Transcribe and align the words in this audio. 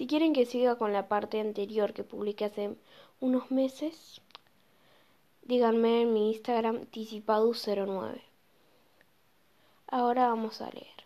Si 0.00 0.06
quieren 0.06 0.32
que 0.32 0.46
siga 0.46 0.76
con 0.76 0.94
la 0.94 1.08
parte 1.08 1.40
anterior 1.40 1.92
que 1.92 2.04
publiqué 2.04 2.46
hace 2.46 2.74
unos 3.20 3.50
meses, 3.50 4.22
díganme 5.42 6.00
en 6.00 6.14
mi 6.14 6.30
Instagram 6.32 6.86
tisipadu09. 6.90 8.22
Ahora 9.88 10.28
vamos 10.28 10.62
a 10.62 10.70
leer. 10.70 11.04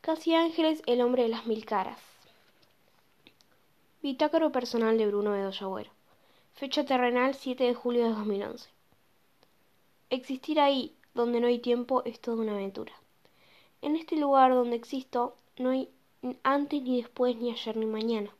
Casi 0.00 0.32
Ángeles, 0.32 0.82
el 0.86 1.02
hombre 1.02 1.24
de 1.24 1.28
las 1.28 1.44
mil 1.44 1.66
caras. 1.66 2.00
Bitácoro 4.00 4.52
personal 4.52 4.96
de 4.96 5.08
Bruno 5.08 5.34
Agüero. 5.34 5.90
Fecha 6.54 6.86
terrenal 6.86 7.34
7 7.34 7.62
de 7.62 7.74
julio 7.74 8.04
de 8.04 8.14
2011. 8.14 8.70
Existir 10.08 10.60
ahí, 10.60 10.94
donde 11.12 11.40
no 11.40 11.46
hay 11.46 11.58
tiempo, 11.58 12.02
es 12.06 12.20
toda 12.20 12.40
una 12.40 12.54
aventura. 12.54 12.94
En 13.82 13.96
este 13.96 14.16
lugar 14.16 14.54
donde 14.54 14.76
existo, 14.76 15.36
no 15.58 15.68
hay 15.68 15.90
antes 16.42 16.82
ni 16.82 17.00
después, 17.00 17.36
ni 17.36 17.50
ayer 17.50 17.76
ni 17.76 17.86
mañana. 17.86 18.30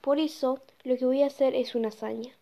Por 0.00 0.18
eso, 0.18 0.60
lo 0.82 0.96
que 0.96 1.06
voy 1.06 1.22
a 1.22 1.28
hacer 1.28 1.54
es 1.54 1.74
una 1.74 1.88
hazaña. 1.88 2.32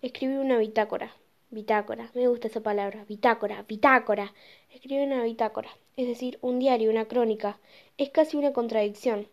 Escribir 0.00 0.38
una 0.38 0.58
bitácora. 0.58 1.14
Bitácora, 1.50 2.10
me 2.14 2.28
gusta 2.28 2.48
esa 2.48 2.60
palabra. 2.60 3.04
Bitácora, 3.08 3.62
bitácora. 3.62 4.32
Escribir 4.72 5.06
una 5.06 5.22
bitácora, 5.24 5.70
es 5.96 6.06
decir, 6.06 6.38
un 6.40 6.58
diario, 6.58 6.90
una 6.90 7.06
crónica. 7.06 7.58
Es 7.98 8.10
casi 8.10 8.36
una 8.36 8.52
contradicción. 8.52 9.28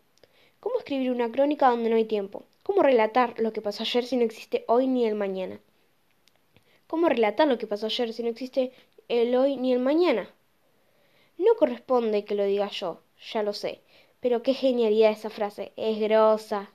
¿Cómo 0.60 0.78
escribir 0.80 1.12
una 1.12 1.32
crónica 1.32 1.70
donde 1.70 1.90
no 1.90 1.96
hay 1.96 2.06
tiempo? 2.06 2.44
¿Cómo 2.64 2.84
relatar 2.84 3.40
lo 3.40 3.54
que 3.54 3.62
pasó 3.62 3.84
ayer 3.84 4.06
si 4.06 4.18
no 4.18 4.26
existe 4.26 4.66
hoy 4.68 4.88
ni 4.88 5.06
el 5.06 5.16
mañana? 5.16 5.60
¿Cómo 6.88 7.08
relatar 7.08 7.48
lo 7.48 7.58
que 7.58 7.68
pasó 7.68 7.86
ayer 7.86 8.14
si 8.14 8.24
no 8.24 8.30
existe 8.30 8.74
el 9.08 9.36
hoy 9.36 9.56
ni 9.56 9.72
el 9.72 9.80
mañana? 9.80 10.30
No 11.38 11.56
corresponde 11.56 12.26
que 12.26 12.36
lo 12.36 12.44
diga 12.44 12.68
yo, 12.70 13.02
ya 13.32 13.44
lo 13.44 13.54
sé, 13.54 13.82
pero 14.20 14.44
qué 14.44 14.54
genialidad 14.54 15.12
esa 15.12 15.30
frase, 15.30 15.72
es 15.76 16.00
grosa. 16.00 16.72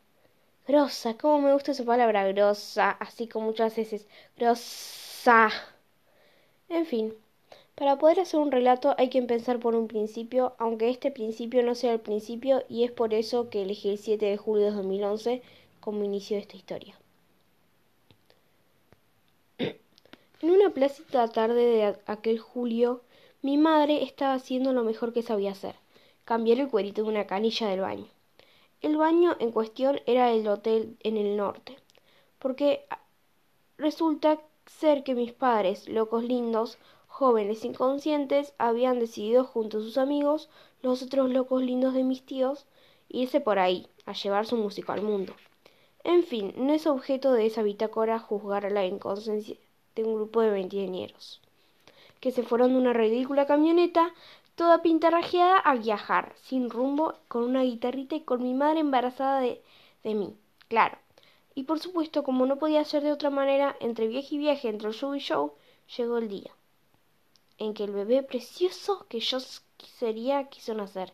Grosa, 0.67 1.15
cómo 1.19 1.41
me 1.41 1.53
gusta 1.53 1.73
esa 1.73 1.85
palabra 1.85 2.27
grosa, 2.29 2.91
así 2.93 3.29
como 3.29 3.47
muchas 3.47 3.77
veces. 3.77 4.07
Grosa. 4.37 5.51
En 6.69 6.87
fin, 6.87 7.15
para 7.75 7.99
poder 7.99 8.21
hacer 8.21 8.41
un 8.41 8.53
relato 8.53 8.95
hay 8.99 9.09
que 9.11 9.19
empezar 9.19 9.59
por 9.59 9.75
un 9.75 9.89
principio, 9.89 10.55
aunque 10.59 10.91
este 10.91 11.11
principio 11.11 11.63
no 11.63 11.75
sea 11.75 11.93
el 11.93 12.01
principio, 12.01 12.63
y 12.69 12.85
es 12.85 12.93
por 12.93 13.13
eso 13.15 13.51
que 13.51 13.63
elegí 13.63 13.91
el 13.91 13.99
7 13.99 14.25
de 14.27 14.37
julio 14.37 14.67
de 14.67 14.71
2011 14.73 15.43
como 15.81 16.05
inicio 16.05 16.37
de 16.37 16.43
esta 16.43 16.57
historia. 16.57 16.95
En 20.43 20.51
una 20.51 20.71
plácida 20.71 21.27
tarde 21.29 21.65
de 21.65 21.97
aquel 22.07 22.39
julio, 22.39 23.03
mi 23.43 23.57
madre 23.57 24.03
estaba 24.03 24.35
haciendo 24.35 24.73
lo 24.73 24.85
mejor 24.85 25.13
que 25.13 25.23
sabía 25.23 25.53
hacer, 25.53 25.75
cambiar 26.25 26.59
el 26.59 26.69
cuerito 26.69 27.03
de 27.03 27.09
una 27.09 27.27
canilla 27.27 27.69
del 27.69 27.81
baño. 27.81 28.07
El 28.81 28.97
baño 28.97 29.37
en 29.41 29.51
cuestión 29.51 30.01
era 30.07 30.31
el 30.31 30.47
hotel 30.47 30.97
en 31.01 31.17
el 31.17 31.37
norte, 31.37 31.77
porque 32.39 32.87
resulta 33.79 34.41
ser 34.67 35.05
que 35.05 35.15
mis 35.15 35.33
padres, 35.33 35.89
locos 35.89 36.25
lindos, 36.25 36.79
jóvenes 37.07 37.65
inconscientes 37.65 38.55
habían 38.59 38.99
decidido 38.99 39.45
junto 39.45 39.79
a 39.79 39.81
sus 39.81 39.99
amigos, 39.99 40.49
los 40.83 41.03
otros 41.03 41.31
locos 41.31 41.63
lindos 41.63 41.95
de 41.95 42.05
mis 42.05 42.27
tíos, 42.27 42.67
irse 43.09 43.41
por 43.41 43.59
ahí, 43.59 43.87
a 44.05 44.13
llevar 44.13 44.47
su 44.47 44.57
música 44.57 44.93
al 44.93 45.03
mundo. 45.03 45.35
En 46.03 46.23
fin, 46.23 46.53
no 46.57 46.73
es 46.73 46.87
objeto 46.87 47.33
de 47.33 47.47
esa 47.47 47.63
bitácora 47.63 48.19
juzgar 48.19 48.71
la 48.71 48.85
inconsciencia 48.85 49.57
de 49.95 50.05
un 50.05 50.15
grupo 50.15 50.41
de 50.41 50.51
veinteañeros, 50.51 51.41
que 52.21 52.33
se 52.33 52.43
fueron 52.43 52.73
de 52.73 52.79
una 52.79 52.93
ridícula 52.93 53.47
camioneta 53.47 54.13
toda 54.57 54.83
pintarrajeada 54.83 55.59
a 55.59 55.75
viajar, 55.75 56.35
sin 56.43 56.71
rumbo, 56.71 57.15
con 57.29 57.45
una 57.45 57.63
guitarrita 57.63 58.17
y 58.17 58.21
con 58.23 58.43
mi 58.43 58.55
madre 58.55 58.81
embarazada 58.81 59.41
de, 59.41 59.63
de 60.03 60.15
mí, 60.15 60.37
claro. 60.69 60.99
Y 61.55 61.65
por 61.65 61.79
supuesto, 61.81 62.25
como 62.25 62.47
no 62.47 62.59
podía 62.59 62.85
ser 62.85 63.03
de 63.03 63.13
otra 63.13 63.31
manera, 63.31 63.77
entre 63.81 64.09
viaje 64.09 64.35
y 64.37 64.39
viaje, 64.39 64.69
entre 64.69 64.93
show 64.93 65.15
y 65.15 65.21
show, 65.21 65.55
llegó 65.97 66.19
el 66.19 66.29
día 66.29 66.53
en 67.59 67.75
que 67.75 67.85
el 67.85 67.93
bebé 67.93 68.23
precioso 68.23 69.07
que 69.09 69.21
yo 69.21 69.39
sería 69.99 70.49
quiso 70.49 70.75
nacer. 70.75 71.13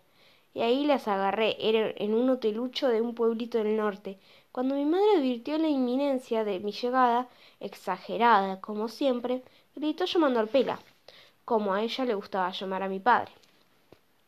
Y 0.54 0.62
ahí 0.62 0.84
las 0.84 1.06
agarré, 1.08 1.56
era 1.60 1.92
en 1.96 2.14
un 2.14 2.28
hotelucho 2.30 2.88
de 2.88 3.00
un 3.00 3.14
pueblito 3.14 3.58
del 3.58 3.76
norte. 3.76 4.18
Cuando 4.52 4.74
mi 4.74 4.84
madre 4.84 5.16
advirtió 5.16 5.58
la 5.58 5.68
inminencia 5.68 6.44
de 6.44 6.58
mi 6.60 6.72
llegada, 6.72 7.28
exagerada 7.60 8.60
como 8.60 8.88
siempre, 8.88 9.42
gritó 9.76 10.04
llamando 10.06 10.40
al 10.40 10.48
pela, 10.48 10.80
como 11.44 11.72
a 11.72 11.82
ella 11.82 12.04
le 12.04 12.14
gustaba 12.14 12.50
llamar 12.50 12.82
a 12.82 12.88
mi 12.88 13.00
padre. 13.00 13.32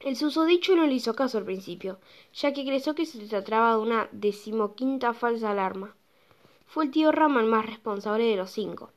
El 0.04 0.16
susodicho 0.16 0.74
no 0.74 0.84
le 0.84 0.94
hizo 0.94 1.14
caso 1.14 1.38
al 1.38 1.44
principio, 1.44 2.00
ya 2.34 2.52
que 2.52 2.64
creyó 2.64 2.96
que 2.96 3.06
se 3.06 3.24
trataba 3.28 3.76
de 3.76 3.82
una 3.82 4.08
decimoquinta 4.10 5.14
falsa 5.14 5.52
alarma. 5.52 5.94
Fue 6.66 6.86
el 6.86 6.90
tío 6.90 7.12
Rama 7.12 7.40
el 7.40 7.46
más 7.46 7.66
responsable 7.66 8.24
de 8.24 8.34
los 8.34 8.50
cinco. 8.50 8.90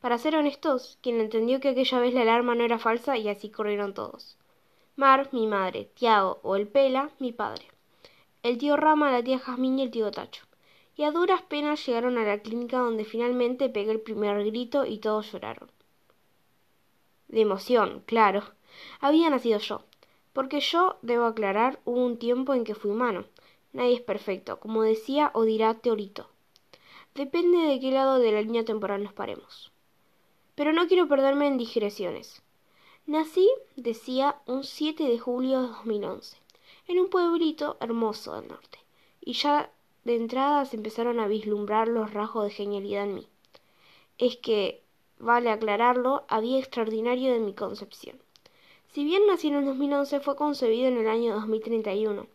Para 0.00 0.18
ser 0.18 0.34
honestos, 0.34 0.98
quien 1.02 1.20
entendió 1.20 1.60
que 1.60 1.68
aquella 1.68 2.00
vez 2.00 2.14
la 2.14 2.22
alarma 2.22 2.56
no 2.56 2.64
era 2.64 2.80
falsa 2.80 3.16
y 3.16 3.28
así 3.28 3.48
corrieron 3.50 3.94
todos. 3.94 4.36
Mar, 4.96 5.28
mi 5.30 5.46
madre, 5.46 5.88
Tiago 5.94 6.40
o 6.42 6.56
el 6.56 6.66
Pela, 6.66 7.10
mi 7.20 7.30
padre. 7.30 7.66
El 8.42 8.58
tío 8.58 8.76
Rama, 8.76 9.12
la 9.12 9.22
tía 9.22 9.38
Jazmín 9.38 9.78
y 9.78 9.82
el 9.82 9.92
tío 9.92 10.10
Tacho. 10.10 10.46
Y 10.96 11.04
a 11.04 11.12
duras 11.12 11.42
penas 11.42 11.86
llegaron 11.86 12.18
a 12.18 12.24
la 12.24 12.40
clínica 12.40 12.78
donde 12.78 13.04
finalmente 13.04 13.68
pegué 13.68 13.92
el 13.92 14.00
primer 14.00 14.44
grito 14.44 14.84
y 14.84 14.98
todos 14.98 15.30
lloraron. 15.30 15.70
De 17.28 17.42
emoción, 17.42 18.02
claro. 18.04 18.42
Había 19.00 19.30
nacido 19.30 19.60
yo. 19.60 19.84
Porque 20.32 20.60
yo, 20.60 20.96
debo 21.02 21.24
aclarar, 21.24 21.80
hubo 21.84 22.04
un 22.04 22.18
tiempo 22.18 22.54
en 22.54 22.64
que 22.64 22.74
fui 22.74 22.90
humano. 22.90 23.24
Nadie 23.72 23.94
es 23.94 24.00
perfecto, 24.00 24.60
como 24.60 24.82
decía 24.82 25.30
o 25.34 25.44
dirá 25.44 25.74
Teorito. 25.74 26.28
Depende 27.14 27.58
de 27.58 27.80
qué 27.80 27.90
lado 27.90 28.18
de 28.18 28.32
la 28.32 28.42
línea 28.42 28.64
temporal 28.64 29.02
nos 29.02 29.12
paremos 29.12 29.72
pero 30.60 30.74
no 30.74 30.88
quiero 30.88 31.08
perderme 31.08 31.46
en 31.46 31.56
digresiones. 31.56 32.42
Nací, 33.06 33.48
decía, 33.76 34.36
un 34.44 34.62
7 34.62 35.04
de 35.04 35.18
julio 35.18 35.62
de 35.62 35.68
2011, 35.68 36.36
en 36.86 36.98
un 36.98 37.08
pueblito 37.08 37.78
hermoso 37.80 38.34
del 38.34 38.48
norte, 38.48 38.78
y 39.22 39.32
ya 39.32 39.70
de 40.04 40.16
entrada 40.16 40.66
se 40.66 40.76
empezaron 40.76 41.18
a 41.18 41.28
vislumbrar 41.28 41.88
los 41.88 42.12
rasgos 42.12 42.44
de 42.44 42.50
genialidad 42.50 43.04
en 43.04 43.14
mí. 43.14 43.26
Es 44.18 44.36
que, 44.36 44.82
vale 45.18 45.48
aclararlo, 45.48 46.24
había 46.28 46.58
extraordinario 46.58 47.32
de 47.32 47.40
mi 47.40 47.54
concepción. 47.54 48.20
Si 48.92 49.04
bien 49.04 49.24
nací 49.28 49.46
en 49.46 49.54
el 49.54 49.64
2011, 49.66 50.18
fue 50.18 50.34
concebido 50.34 50.88
en 50.88 50.98
el 50.98 51.08
año 51.08 51.34
2031, 51.34 52.26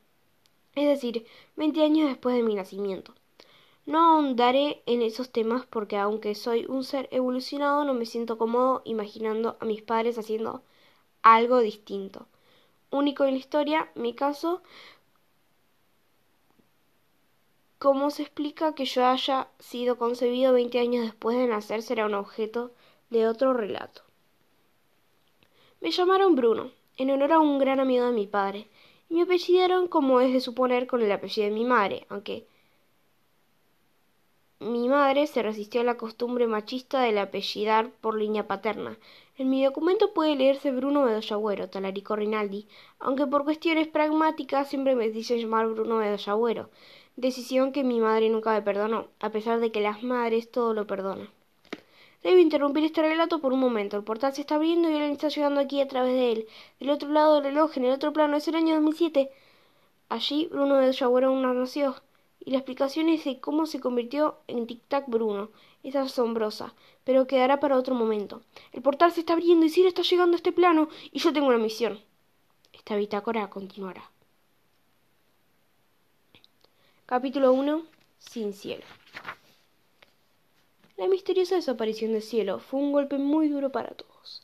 es 0.75 0.87
decir, 0.87 1.25
20 1.57 1.83
años 1.83 2.07
después 2.07 2.33
de 2.33 2.43
mi 2.43 2.55
nacimiento. 2.55 3.13
No 3.85 3.99
ahondaré 3.99 4.81
en 4.85 5.01
esos 5.01 5.31
temas 5.31 5.65
porque 5.65 5.97
aunque 5.97 6.33
soy 6.33 6.65
un 6.65 6.85
ser 6.85 7.09
evolucionado 7.11 7.83
no 7.83 7.93
me 7.93 8.05
siento 8.05 8.37
cómodo 8.37 8.81
imaginando 8.85 9.57
a 9.59 9.65
mis 9.65 9.81
padres 9.81 10.17
haciendo 10.17 10.63
algo 11.23 11.59
distinto. 11.59 12.25
Único 12.89 13.25
en 13.25 13.31
la 13.31 13.39
historia, 13.39 13.91
mi 13.95 14.13
caso, 14.13 14.63
cómo 17.79 18.11
se 18.11 18.23
explica 18.23 18.73
que 18.75 18.85
yo 18.85 19.05
haya 19.05 19.49
sido 19.59 19.97
concebido 19.97 20.53
20 20.53 20.79
años 20.79 21.03
después 21.03 21.37
de 21.37 21.47
nacer 21.47 21.81
será 21.83 22.05
un 22.05 22.13
objeto 22.13 22.71
de 23.09 23.27
otro 23.27 23.53
relato. 23.53 24.05
Me 25.85 25.91
llamaron 25.91 26.33
Bruno, 26.33 26.71
en 26.97 27.11
honor 27.11 27.33
a 27.33 27.39
un 27.39 27.59
gran 27.59 27.79
amigo 27.79 28.07
de 28.07 28.11
mi 28.11 28.25
padre, 28.25 28.67
y 29.07 29.13
me 29.13 29.21
apellidaron 29.21 29.87
como 29.87 30.19
es 30.19 30.33
de 30.33 30.41
suponer 30.41 30.87
con 30.87 31.03
el 31.03 31.11
apellido 31.11 31.47
de 31.47 31.53
mi 31.53 31.63
madre, 31.63 32.07
aunque 32.09 32.47
mi 34.59 34.89
madre 34.89 35.27
se 35.27 35.43
resistió 35.43 35.81
a 35.81 35.83
la 35.83 35.95
costumbre 35.95 36.47
machista 36.47 37.01
del 37.01 37.19
apellidar 37.19 37.91
por 38.01 38.17
línea 38.17 38.47
paterna. 38.47 38.97
En 39.37 39.51
mi 39.51 39.63
documento 39.63 40.11
puede 40.11 40.35
leerse 40.35 40.71
Bruno 40.71 41.03
Bedoyagüero, 41.03 41.69
Talarico 41.69 42.15
Rinaldi, 42.15 42.67
aunque 42.97 43.27
por 43.27 43.43
cuestiones 43.43 43.87
pragmáticas 43.87 44.67
siempre 44.67 44.95
me 44.95 45.11
dicen 45.11 45.37
llamar 45.37 45.67
Bruno 45.67 45.97
Bedoyagüero, 45.97 46.71
decisión 47.15 47.71
que 47.71 47.83
mi 47.83 47.99
madre 47.99 48.31
nunca 48.31 48.53
me 48.53 48.63
perdonó, 48.63 49.09
a 49.19 49.29
pesar 49.29 49.59
de 49.59 49.71
que 49.71 49.81
las 49.81 50.01
madres 50.01 50.49
todo 50.49 50.73
lo 50.73 50.87
perdonan. 50.87 51.29
Debo 52.25 52.39
interrumpir 52.39 52.83
este 52.83 53.03
relato 53.03 53.39
por 53.39 53.53
un 53.53 53.59
momento. 53.59 53.97
El 53.97 54.03
portal 54.03 54.33
se 54.33 54.41
está 54.41 54.55
abriendo 54.55 54.89
y 54.89 54.95
él 54.95 55.11
está 55.11 55.27
llegando 55.27 55.61
aquí 55.61 55.79
a 55.79 55.87
través 55.87 56.13
de 56.13 56.31
él. 56.31 56.47
Del 56.79 56.89
otro 56.89 57.09
lado 57.09 57.35
del 57.35 57.43
reloj, 57.43 57.77
en 57.77 57.85
el 57.85 57.91
otro 57.91 58.13
plano, 58.13 58.35
es 58.35 58.47
el 58.47 58.55
año 58.55 58.73
2007. 58.73 59.29
Allí 60.09 60.47
Bruno 60.47 60.79
aún 60.79 61.41
no 61.43 61.53
nació 61.53 61.95
y 62.43 62.49
la 62.49 62.57
explicación 62.57 63.09
es 63.09 63.25
de 63.25 63.39
cómo 63.39 63.67
se 63.67 63.79
convirtió 63.79 64.39
en 64.47 64.65
Tic 64.65 64.81
Tac 64.87 65.07
Bruno. 65.07 65.51
Es 65.83 65.95
asombrosa, 65.95 66.73
pero 67.03 67.27
quedará 67.27 67.59
para 67.59 67.77
otro 67.77 67.93
momento. 67.93 68.41
El 68.71 68.81
portal 68.81 69.11
se 69.11 69.19
está 69.19 69.33
abriendo 69.33 69.67
y 69.67 69.69
Ciro 69.69 69.87
está 69.87 70.01
llegando 70.01 70.33
a 70.33 70.37
este 70.37 70.51
plano 70.51 70.89
y 71.11 71.19
yo 71.19 71.31
tengo 71.31 71.49
una 71.49 71.59
misión. 71.59 71.99
Esta 72.73 72.95
bitácora 72.95 73.51
continuará. 73.51 74.09
Capítulo 77.05 77.53
1. 77.53 77.83
Sin 78.17 78.51
cielo. 78.51 78.83
La 80.97 81.07
misteriosa 81.07 81.55
desaparición 81.55 82.13
del 82.13 82.21
cielo 82.21 82.59
fue 82.59 82.79
un 82.79 82.93
golpe 82.93 83.17
muy 83.17 83.49
duro 83.49 83.71
para 83.71 83.91
todos. 83.91 84.43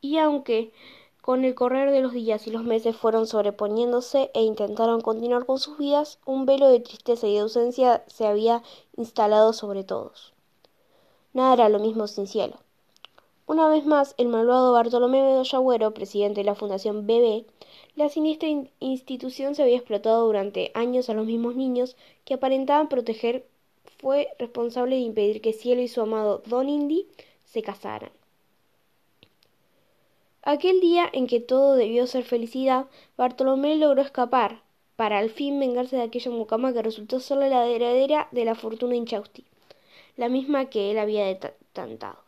Y 0.00 0.16
aunque 0.18 0.72
Con 1.20 1.44
el 1.44 1.54
correr 1.54 1.90
de 1.90 2.00
los 2.00 2.12
días 2.12 2.46
y 2.46 2.50
los 2.50 2.64
meses 2.64 2.96
fueron 2.96 3.26
sobreponiéndose 3.26 4.30
e 4.32 4.42
intentaron 4.42 5.02
continuar 5.02 5.44
con 5.44 5.58
sus 5.58 5.76
vidas, 5.76 6.18
un 6.24 6.46
velo 6.46 6.68
de 6.68 6.80
tristeza 6.80 7.26
y 7.26 7.34
de 7.34 7.40
ausencia 7.40 8.02
se 8.06 8.26
había 8.26 8.62
instalado 8.96 9.52
sobre 9.52 9.84
todos. 9.84 10.32
Nada 11.34 11.52
era 11.52 11.68
lo 11.68 11.78
mismo 11.78 12.06
sin 12.06 12.26
cielo. 12.26 12.56
Una 13.46 13.68
vez 13.68 13.84
más, 13.84 14.14
el 14.16 14.28
malvado 14.28 14.72
Bartolomé 14.72 15.22
Bedoya 15.22 15.58
Agüero, 15.58 15.92
presidente 15.92 16.40
de 16.40 16.44
la 16.44 16.54
Fundación 16.54 17.06
BB, 17.06 17.44
la 17.96 18.08
siniestra 18.08 18.48
institución 18.78 19.54
se 19.54 19.62
había 19.62 19.76
explotado 19.76 20.24
durante 20.24 20.70
años 20.74 21.10
a 21.10 21.14
los 21.14 21.26
mismos 21.26 21.54
niños 21.54 21.96
que 22.24 22.34
aparentaban 22.34 22.88
proteger, 22.88 23.46
fue 24.00 24.28
responsable 24.38 24.96
de 24.96 25.02
impedir 25.02 25.40
que 25.42 25.52
Cielo 25.52 25.82
y 25.82 25.88
su 25.88 26.00
amado 26.00 26.42
Don 26.46 26.68
Indy 26.68 27.06
se 27.44 27.62
casaran. 27.62 28.10
Aquel 30.42 30.80
día 30.80 31.08
en 31.12 31.26
que 31.26 31.38
todo 31.40 31.74
debió 31.74 32.06
ser 32.06 32.24
felicidad, 32.24 32.86
Bartolomé 33.18 33.76
logró 33.76 34.00
escapar, 34.00 34.62
para 34.96 35.18
al 35.18 35.30
fin 35.30 35.60
vengarse 35.60 35.96
de 35.96 36.02
aquella 36.02 36.30
mucama 36.30 36.72
que 36.72 36.82
resultó 36.82 37.20
ser 37.20 37.38
la 37.38 37.66
heredera 37.66 38.28
de 38.32 38.44
la 38.44 38.54
fortuna 38.54 38.96
Inchausti, 38.96 39.44
la 40.16 40.28
misma 40.28 40.70
que 40.70 40.90
él 40.90 40.98
había 40.98 41.26
detentado. 41.26 42.18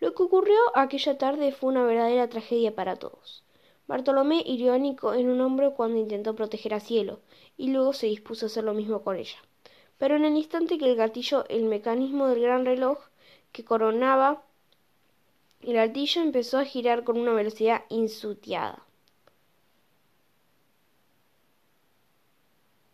Lo 0.00 0.14
que 0.14 0.22
ocurrió 0.22 0.58
aquella 0.74 1.16
tarde 1.16 1.52
fue 1.52 1.70
una 1.70 1.84
verdadera 1.84 2.28
tragedia 2.28 2.74
para 2.74 2.96
todos. 2.96 3.44
Bartolomé 3.86 4.42
hirió 4.44 4.72
a 4.72 4.78
Nico 4.78 5.14
en 5.14 5.28
un 5.28 5.40
hombro 5.40 5.74
cuando 5.74 5.98
intentó 5.98 6.34
proteger 6.34 6.74
a 6.74 6.80
Cielo, 6.80 7.20
y 7.56 7.68
luego 7.68 7.92
se 7.92 8.06
dispuso 8.06 8.46
a 8.46 8.48
hacer 8.48 8.64
lo 8.64 8.74
mismo 8.74 9.02
con 9.02 9.16
ella. 9.16 9.38
Pero 9.98 10.16
en 10.16 10.24
el 10.24 10.36
instante 10.36 10.78
que 10.78 10.86
el 10.86 10.96
gatillo, 10.96 11.44
el 11.48 11.64
mecanismo 11.64 12.28
del 12.28 12.40
gran 12.40 12.64
reloj 12.64 12.98
que 13.52 13.64
coronaba 13.64 14.42
el 15.60 15.76
altillo 15.76 16.22
empezó 16.22 16.58
a 16.58 16.64
girar 16.64 17.02
con 17.02 17.18
una 17.18 17.32
velocidad 17.32 17.82
insutiada. 17.88 18.84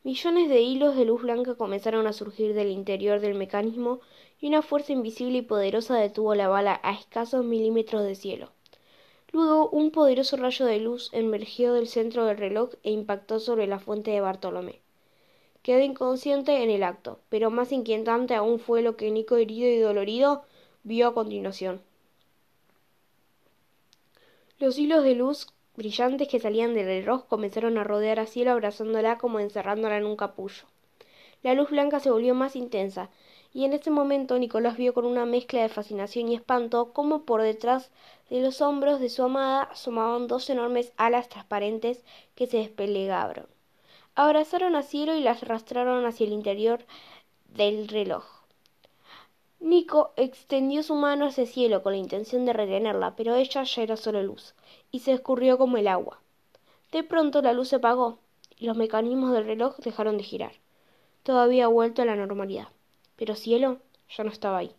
Millones 0.02 0.48
de 0.48 0.60
hilos 0.60 0.96
de 0.96 1.04
luz 1.04 1.22
blanca 1.22 1.54
comenzaron 1.54 2.06
a 2.06 2.12
surgir 2.12 2.54
del 2.54 2.70
interior 2.70 3.20
del 3.20 3.34
mecanismo 3.34 4.00
y 4.40 4.48
una 4.48 4.62
fuerza 4.62 4.92
invisible 4.92 5.38
y 5.38 5.42
poderosa 5.42 5.96
detuvo 5.96 6.34
la 6.34 6.48
bala 6.48 6.80
a 6.82 6.92
escasos 6.92 7.44
milímetros 7.44 8.02
de 8.02 8.14
cielo. 8.14 8.50
Luego 9.32 9.68
un 9.70 9.90
poderoso 9.90 10.36
rayo 10.36 10.66
de 10.66 10.78
luz 10.78 11.10
emergió 11.12 11.72
del 11.72 11.88
centro 11.88 12.24
del 12.26 12.36
reloj 12.36 12.70
e 12.82 12.90
impactó 12.90 13.40
sobre 13.40 13.66
la 13.66 13.78
fuente 13.78 14.10
de 14.10 14.20
Bartolomé. 14.20 14.83
Quedó 15.64 15.80
inconsciente 15.80 16.62
en 16.62 16.68
el 16.68 16.82
acto, 16.82 17.20
pero 17.30 17.50
más 17.50 17.72
inquietante 17.72 18.34
aún 18.34 18.58
fue 18.58 18.82
lo 18.82 18.98
que 18.98 19.10
Nico 19.10 19.36
herido 19.36 19.66
y 19.66 19.78
dolorido 19.78 20.44
vio 20.82 21.08
a 21.08 21.14
continuación. 21.14 21.80
Los 24.58 24.76
hilos 24.76 25.02
de 25.02 25.14
luz 25.14 25.46
brillantes 25.74 26.28
que 26.28 26.38
salían 26.38 26.74
del 26.74 26.84
reloj 26.84 27.24
comenzaron 27.28 27.78
a 27.78 27.82
rodear 27.82 28.20
a 28.20 28.26
Cielo 28.26 28.50
abrazándola 28.50 29.16
como 29.16 29.40
encerrándola 29.40 29.96
en 29.96 30.04
un 30.04 30.16
capullo. 30.16 30.64
La 31.42 31.54
luz 31.54 31.70
blanca 31.70 31.98
se 31.98 32.10
volvió 32.10 32.34
más 32.34 32.56
intensa, 32.56 33.08
y 33.54 33.64
en 33.64 33.72
ese 33.72 33.90
momento 33.90 34.38
Nicolás 34.38 34.76
vio 34.76 34.92
con 34.92 35.06
una 35.06 35.24
mezcla 35.24 35.62
de 35.62 35.70
fascinación 35.70 36.28
y 36.28 36.34
espanto 36.34 36.92
cómo 36.92 37.22
por 37.22 37.40
detrás 37.40 37.90
de 38.28 38.42
los 38.42 38.60
hombros 38.60 39.00
de 39.00 39.08
su 39.08 39.22
amada 39.22 39.62
asomaban 39.62 40.28
dos 40.28 40.50
enormes 40.50 40.92
alas 40.98 41.30
transparentes 41.30 42.04
que 42.34 42.46
se 42.46 42.58
desplegaron. 42.58 43.46
Abrazaron 44.16 44.76
a 44.76 44.82
Cielo 44.82 45.16
y 45.16 45.20
las 45.20 45.42
arrastraron 45.42 46.06
hacia 46.06 46.26
el 46.26 46.32
interior 46.32 46.84
del 47.46 47.88
reloj. 47.88 48.24
Nico 49.58 50.12
extendió 50.16 50.84
su 50.84 50.94
mano 50.94 51.26
hacia 51.26 51.42
el 51.42 51.48
cielo 51.48 51.82
con 51.82 51.92
la 51.92 51.98
intención 51.98 52.44
de 52.44 52.52
retenerla, 52.52 53.16
pero 53.16 53.34
ella 53.34 53.64
ya 53.64 53.82
era 53.82 53.96
solo 53.96 54.22
luz, 54.22 54.54
y 54.92 55.00
se 55.00 55.12
escurrió 55.12 55.58
como 55.58 55.78
el 55.78 55.88
agua. 55.88 56.20
De 56.92 57.02
pronto 57.02 57.42
la 57.42 57.52
luz 57.52 57.68
se 57.68 57.76
apagó, 57.76 58.18
y 58.56 58.66
los 58.66 58.76
mecanismos 58.76 59.32
del 59.32 59.46
reloj 59.46 59.76
dejaron 59.78 60.16
de 60.16 60.22
girar. 60.22 60.52
Todo 61.24 61.40
había 61.40 61.66
vuelto 61.66 62.02
a 62.02 62.04
la 62.04 62.14
normalidad, 62.14 62.68
pero 63.16 63.34
cielo 63.34 63.78
ya 64.16 64.22
no 64.22 64.30
estaba 64.30 64.58
ahí. 64.58 64.76